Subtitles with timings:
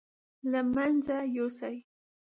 [0.51, 1.75] له مېنځه يوسي.